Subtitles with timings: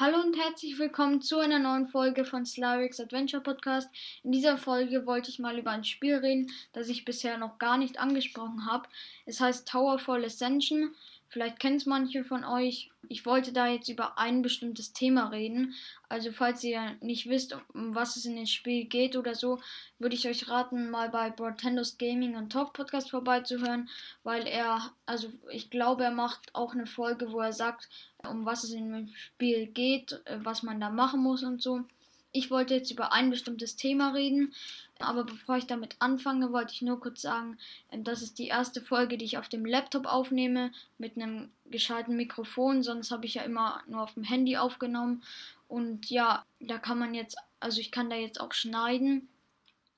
[0.00, 3.90] Hallo und herzlich willkommen zu einer neuen Folge von Slavix Adventure Podcast.
[4.22, 7.76] In dieser Folge wollte ich mal über ein Spiel reden, das ich bisher noch gar
[7.76, 8.88] nicht angesprochen habe.
[9.26, 10.94] Es heißt Towerfall Ascension.
[11.30, 12.90] Vielleicht kennt es manche von euch.
[13.08, 15.74] Ich wollte da jetzt über ein bestimmtes Thema reden.
[16.08, 19.60] Also falls ihr nicht wisst, um was es in dem Spiel geht oder so,
[20.00, 23.88] würde ich euch raten, mal bei Brotendos Gaming und Talk Podcast vorbeizuhören,
[24.24, 27.88] weil er, also ich glaube, er macht auch eine Folge, wo er sagt,
[28.28, 31.84] um was es in dem Spiel geht, äh, was man da machen muss und so.
[32.32, 34.54] Ich wollte jetzt über ein bestimmtes Thema reden,
[35.00, 37.58] aber bevor ich damit anfange, wollte ich nur kurz sagen,
[37.90, 42.16] ähm, das ist die erste Folge, die ich auf dem Laptop aufnehme, mit einem gescheiten
[42.16, 45.22] Mikrofon, sonst habe ich ja immer nur auf dem Handy aufgenommen.
[45.68, 49.28] Und ja, da kann man jetzt, also ich kann da jetzt auch schneiden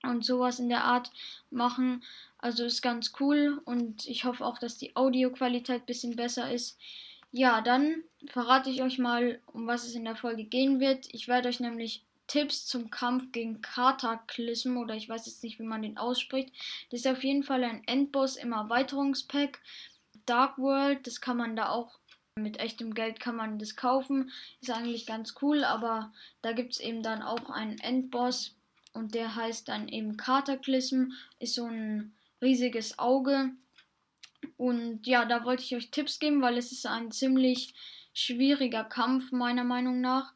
[0.03, 1.11] und sowas in der Art
[1.51, 2.03] machen.
[2.39, 6.79] Also ist ganz cool und ich hoffe auch, dass die Audioqualität ein bisschen besser ist.
[7.31, 11.07] Ja, dann verrate ich euch mal, um was es in der Folge gehen wird.
[11.13, 15.65] Ich werde euch nämlich Tipps zum Kampf gegen Kataklysm oder ich weiß jetzt nicht, wie
[15.65, 16.51] man den ausspricht.
[16.91, 19.61] Das ist auf jeden Fall ein Endboss im Erweiterungspack.
[20.25, 21.99] Dark World, das kann man da auch
[22.35, 24.31] mit echtem Geld kann man das kaufen.
[24.63, 28.55] Ist eigentlich ganz cool, aber da gibt es eben dann auch einen Endboss
[28.95, 33.51] und der heißt dann eben Kataklysm, ist so ein riesiges Auge.
[34.57, 37.75] Und ja, da wollte ich euch Tipps geben, weil es ist ein ziemlich
[38.15, 40.33] schwieriger Kampf meiner Meinung nach.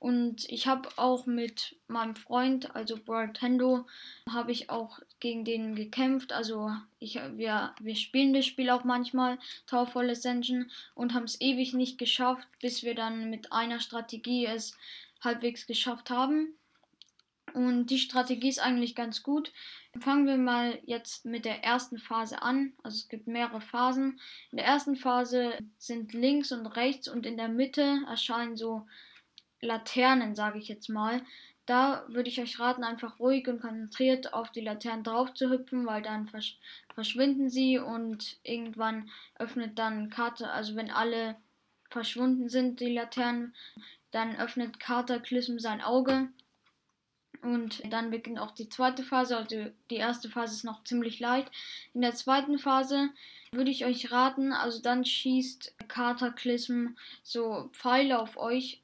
[0.00, 3.86] Und ich habe auch mit meinem Freund, also Bartendo,
[4.26, 6.32] habe ich auch gegen den gekämpft.
[6.32, 11.74] Also ich, wir, wir spielen das Spiel auch manchmal, Towerfall Ascension, und haben es ewig
[11.74, 14.74] nicht geschafft, bis wir dann mit einer Strategie es
[15.20, 16.54] halbwegs geschafft haben.
[17.52, 19.52] Und die Strategie ist eigentlich ganz gut.
[20.00, 22.72] Fangen wir mal jetzt mit der ersten Phase an.
[22.82, 24.18] Also es gibt mehrere Phasen.
[24.50, 28.86] In der ersten Phase sind links und rechts und in der Mitte erscheinen so
[29.60, 31.22] Laternen, sage ich jetzt mal.
[31.66, 35.86] Da würde ich euch raten, einfach ruhig und konzentriert auf die Laternen drauf zu hüpfen,
[35.86, 36.58] weil dann versch
[36.94, 39.08] verschwinden sie und irgendwann
[39.38, 41.36] öffnet dann Karte, also wenn alle
[41.90, 43.54] verschwunden sind, die Laternen,
[44.10, 46.28] dann öffnet Cataclysm sein Auge
[47.42, 49.36] und dann beginnt auch die zweite Phase.
[49.36, 51.50] Also die erste Phase ist noch ziemlich leicht.
[51.94, 53.10] In der zweiten Phase
[53.52, 58.82] würde ich euch raten, also dann schießt Cataclysm so Pfeile auf euch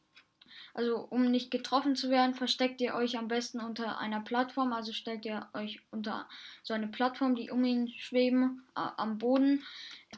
[0.76, 4.74] also um nicht getroffen zu werden, versteckt ihr euch am besten unter einer Plattform.
[4.74, 6.28] Also stellt ihr euch unter
[6.62, 9.64] so eine Plattform, die um ihn schweben, am Boden,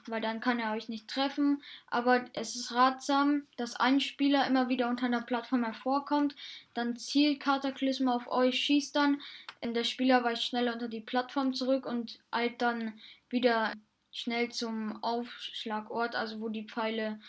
[0.06, 1.62] weil dann kann er euch nicht treffen.
[1.86, 6.34] Aber es ist ratsam, dass ein Spieler immer wieder unter einer Plattform hervorkommt.
[6.74, 9.20] Dann zielt Kataklysma auf euch, schießt dann.
[9.62, 12.94] Der Spieler weicht schnell unter die Plattform zurück und eilt dann
[13.30, 13.74] wieder
[14.10, 17.20] schnell zum Aufschlagort, also wo die Pfeile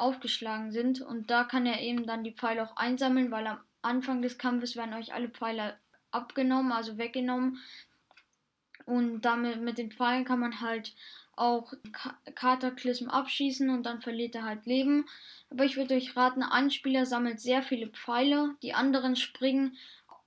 [0.00, 1.00] aufgeschlagen sind.
[1.00, 4.76] Und da kann er eben dann die Pfeile auch einsammeln, weil am Anfang des Kampfes
[4.76, 5.76] werden euch alle Pfeile
[6.10, 7.58] abgenommen, also weggenommen.
[8.86, 10.94] Und damit mit den Pfeilen kann man halt
[11.36, 11.72] auch
[12.34, 15.06] Kataklysm abschießen und dann verliert er halt Leben.
[15.50, 19.76] Aber ich würde euch raten, ein Spieler sammelt sehr viele Pfeile, die anderen springen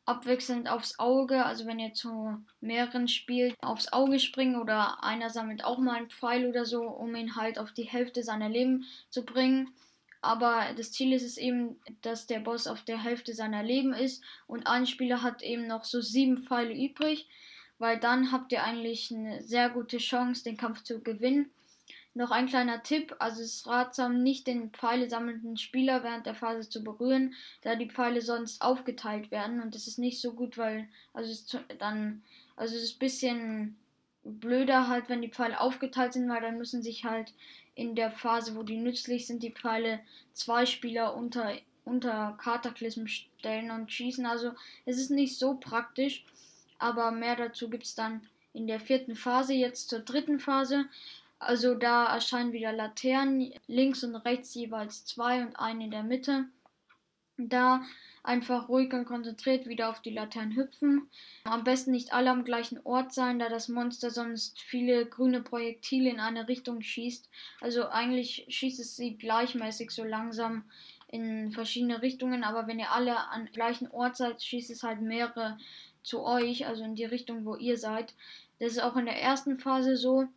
[0.05, 1.45] abwechselnd aufs Auge.
[1.45, 6.09] Also wenn ihr zu mehreren spielt, aufs Auge springen oder einer sammelt auch mal einen
[6.09, 9.73] Pfeil oder so, um ihn halt auf die Hälfte seiner Leben zu bringen.
[10.21, 14.23] Aber das Ziel ist es eben, dass der Boss auf der Hälfte seiner Leben ist
[14.45, 17.27] und ein Spieler hat eben noch so sieben Pfeile übrig,
[17.79, 21.49] weil dann habt ihr eigentlich eine sehr gute Chance, den Kampf zu gewinnen.
[22.13, 26.35] Noch ein kleiner Tipp, also es ist ratsam, nicht den Pfeile sammelnden Spieler während der
[26.35, 30.57] Phase zu berühren, da die Pfeile sonst aufgeteilt werden und das ist nicht so gut,
[30.57, 31.45] weil also es
[31.79, 32.21] dann
[32.57, 33.77] also es ist ein bisschen
[34.23, 37.33] blöder halt, wenn die Pfeile aufgeteilt sind, weil dann müssen sich halt
[37.75, 40.01] in der Phase, wo die nützlich sind, die Pfeile
[40.33, 44.25] zwei Spieler unter unter Kataklysm stellen und schießen.
[44.25, 44.51] Also
[44.85, 46.23] es ist nicht so praktisch,
[46.77, 48.21] aber mehr dazu gibt es dann
[48.53, 49.53] in der vierten Phase.
[49.53, 50.85] Jetzt zur dritten Phase.
[51.41, 56.45] Also da erscheinen wieder Laternen, links und rechts jeweils zwei und eine in der Mitte.
[57.35, 57.81] Da
[58.21, 61.09] einfach ruhig und konzentriert wieder auf die Laternen hüpfen.
[61.45, 66.11] Am besten nicht alle am gleichen Ort sein, da das Monster sonst viele grüne Projektile
[66.11, 67.27] in eine Richtung schießt.
[67.59, 70.65] Also eigentlich schießt es sie gleichmäßig so langsam
[71.07, 75.57] in verschiedene Richtungen, aber wenn ihr alle am gleichen Ort seid, schießt es halt mehrere
[76.03, 78.13] zu euch, also in die Richtung, wo ihr seid.
[78.59, 80.27] Das ist auch in der ersten Phase so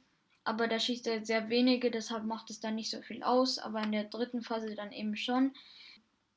[0.44, 3.82] aber da schießt er sehr wenige, deshalb macht es dann nicht so viel aus, aber
[3.82, 5.52] in der dritten Phase dann eben schon.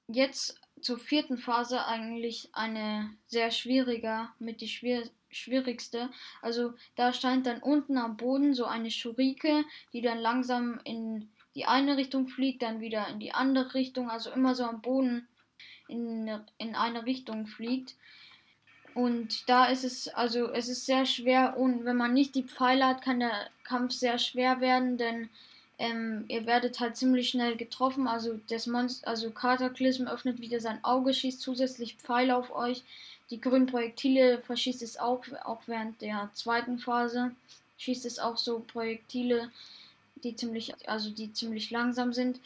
[0.07, 6.09] Jetzt zur vierten Phase eigentlich eine sehr schwieriger, mit die schwier schwierigste.
[6.42, 11.65] Also da scheint dann unten am Boden so eine Schurike, die dann langsam in die
[11.65, 15.27] eine Richtung fliegt, dann wieder in die andere Richtung, also immer so am Boden
[15.88, 17.95] in, in eine Richtung fliegt.
[18.97, 22.88] Und da ist es, also es ist sehr schwer und wenn man nicht die Pfeile
[22.88, 25.29] hat, kann der Kampf sehr schwer werden, denn
[25.77, 28.07] ähm, ihr werdet halt ziemlich schnell getroffen.
[28.07, 32.81] Also das Monster, also Cataclysm öffnet wieder sein Auge, schießt zusätzlich Pfeile auf euch.
[33.29, 37.35] Die grünen Projektile verschießt es auch, auch während der zweiten Phase.
[37.77, 39.51] Schießt es auch so Projektile,
[40.23, 42.39] die ziemlich, also die ziemlich langsam sind.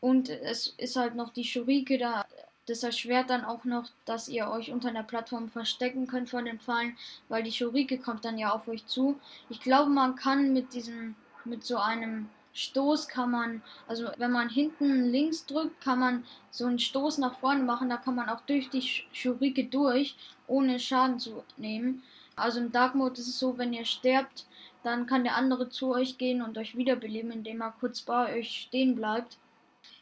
[0.00, 2.26] Und es ist halt noch die Shurike da.
[2.66, 6.58] Das erschwert dann auch noch, dass ihr euch unter einer Plattform verstecken könnt vor den
[6.58, 6.96] Pfeilen,
[7.28, 9.18] weil die Shurike kommt dann ja auf euch zu.
[9.48, 11.14] Ich glaube, man kann mit diesem,
[11.44, 16.64] mit so einem Stoß kann man, also wenn man hinten links drückt, kann man so
[16.64, 17.90] einen Stoß nach vorne machen.
[17.90, 18.82] Da kann man auch durch die
[19.12, 20.16] Schurike durch,
[20.46, 22.02] ohne Schaden zu nehmen.
[22.34, 24.46] Also im Dark Mode ist es so, wenn ihr sterbt,
[24.82, 28.66] dann kann der andere zu euch gehen und euch wiederbeleben, indem er kurz bei euch
[28.68, 29.36] stehen bleibt.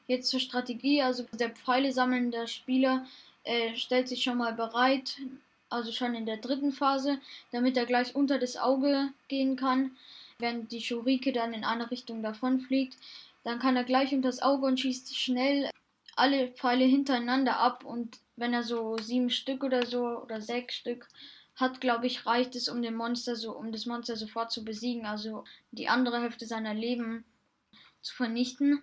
[0.07, 3.07] Jetzt zur Strategie, also der Pfeile sammelnde Spieler
[3.45, 5.19] äh, stellt sich schon mal bereit,
[5.71, 7.19] also schon in der dritten Phase,
[7.53, 9.97] damit er gleich unter das Auge gehen kann.
[10.39, 12.97] Wenn die Shurike dann in eine Richtung davon fliegt,
[13.45, 15.71] dann kann er gleich unter das Auge und schießt schnell
[16.17, 17.85] alle Pfeile hintereinander ab.
[17.85, 21.09] Und wenn er so sieben Stück oder so oder sechs Stück
[21.57, 25.07] hat, glaube ich, reicht es, um den Monster so, um das Monster sofort zu besiegen,
[25.07, 27.25] also die andere Hälfte seiner Leben
[28.03, 28.83] zu vernichten.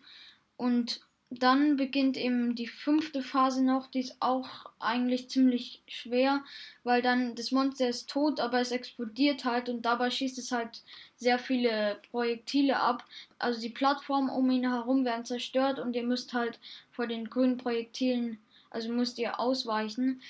[0.58, 1.02] Und
[1.34, 6.44] dann beginnt eben die fünfte Phase noch, die ist auch eigentlich ziemlich schwer,
[6.84, 10.84] weil dann das Monster ist tot, aber es explodiert halt und dabei schießt es halt
[11.16, 13.06] sehr viele Projektile ab.
[13.40, 16.60] Also die Plattformen um ihn herum werden zerstört und ihr müsst halt
[16.92, 18.38] vor den grünen Projektilen,
[18.70, 20.22] also müsst ihr ausweichen.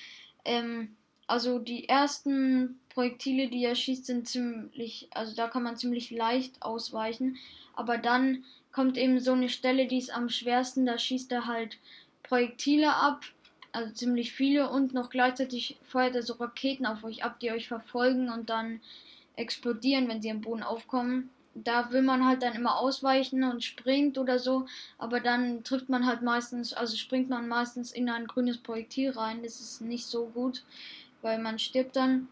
[0.44, 0.96] Ähm,
[1.26, 6.62] also die ersten Projektile, die er schießt, sind ziemlich, also da kann man ziemlich leicht
[6.62, 7.38] ausweichen,
[7.74, 10.86] aber dann kommt eben so eine Stelle, die ist am schwersten.
[10.86, 11.78] Da schießt er halt
[12.22, 13.24] Projektile ab,
[13.72, 17.68] also ziemlich viele, und noch gleichzeitig feuert er so Raketen auf euch ab, die euch
[17.68, 18.80] verfolgen und dann
[19.36, 21.30] explodieren, wenn sie am Boden aufkommen.
[21.54, 24.66] Da will man halt dann immer ausweichen und springt oder so,
[24.98, 29.42] aber dann trifft man halt meistens, also springt man meistens in ein grünes Projektil rein.
[29.42, 30.62] Das ist nicht so gut,
[31.20, 32.28] weil man stirbt dann.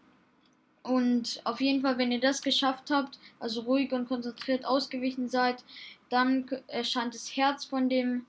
[0.83, 5.63] Und auf jeden Fall, wenn ihr das geschafft habt, also ruhig und konzentriert ausgewichen seid,
[6.09, 8.25] dann erscheint das Herz von dem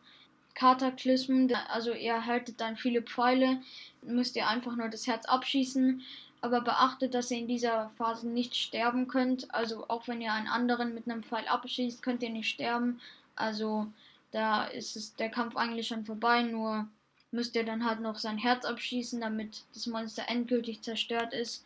[0.54, 1.52] Kataklysmen.
[1.68, 3.60] Also ihr haltet dann viele Pfeile,
[4.02, 6.02] müsst ihr einfach nur das Herz abschießen.
[6.42, 9.54] Aber beachtet, dass ihr in dieser Phase nicht sterben könnt.
[9.54, 13.00] Also auch wenn ihr einen anderen mit einem Pfeil abschießt, könnt ihr nicht sterben.
[13.36, 13.86] Also
[14.32, 16.42] da ist es der Kampf eigentlich schon vorbei.
[16.42, 16.88] Nur
[17.30, 21.64] müsst ihr dann halt noch sein Herz abschießen, damit das Monster endgültig zerstört ist.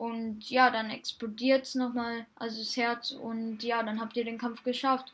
[0.00, 3.10] Und ja, dann explodiert es nochmal, also das Herz.
[3.10, 5.12] Und ja, dann habt ihr den Kampf geschafft.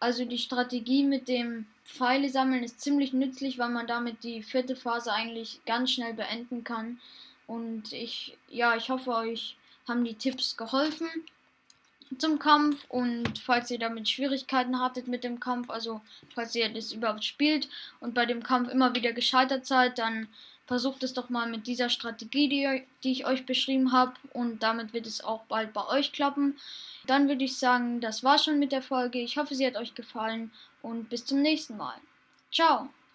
[0.00, 4.76] Also die Strategie mit dem Pfeile sammeln ist ziemlich nützlich, weil man damit die vierte
[4.76, 7.00] Phase eigentlich ganz schnell beenden kann.
[7.46, 9.56] Und ich, ja, ich hoffe, euch
[9.88, 11.08] haben die Tipps geholfen
[12.18, 12.84] zum Kampf.
[12.90, 16.02] Und falls ihr damit Schwierigkeiten hattet mit dem Kampf, also
[16.34, 17.66] falls ihr das überhaupt spielt
[18.00, 20.28] und bei dem Kampf immer wieder gescheitert seid, dann
[20.72, 24.14] versucht es doch mal mit dieser Strategie, die, die ich euch beschrieben habe.
[24.32, 26.56] Und damit wird es auch bald bei euch klappen.
[27.06, 29.18] Dann würde ich sagen, das war schon mit der Folge.
[29.18, 31.96] Ich hoffe, sie hat euch gefallen und bis zum nächsten Mal.
[32.50, 32.88] Ciao!